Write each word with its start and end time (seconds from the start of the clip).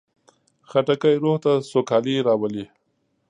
خټکی 0.69 1.13
روح 1.23 1.37
ته 1.43 1.51
سوکالي 1.71 2.15
راولي. 2.27 2.65